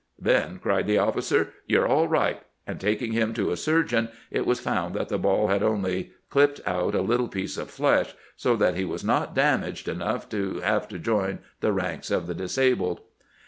'Then,' 0.19 0.57
cried 0.57 0.87
the 0.87 0.97
officer,' 0.97 1.53
you 1.67 1.79
're 1.79 1.85
all 1.87 2.07
right'; 2.07 2.41
and 2.65 2.79
taking 2.81 3.11
him 3.11 3.35
to 3.35 3.51
a 3.51 3.55
sur 3.55 3.83
geon, 3.83 4.09
it 4.31 4.47
was 4.47 4.59
found 4.59 4.95
that 4.95 5.09
the 5.09 5.19
ball 5.19 5.49
had 5.49 5.61
only 5.61 6.11
clipped 6.31 6.59
out 6.65 6.95
a 6.95 7.03
little 7.03 7.27
piece 7.27 7.55
of 7.55 7.69
flesh, 7.69 8.15
so 8.35 8.55
that 8.55 8.73
he 8.75 8.83
was 8.83 9.03
not 9.03 9.35
damaged 9.35 9.87
enough 9.87 10.27
to 10.29 10.59
have 10.61 10.87
to 10.87 10.97
join 10.97 11.37
the 11.59 11.71
ranks 11.71 12.09
of 12.09 12.25
the 12.25 12.33
disabled. 12.33 13.01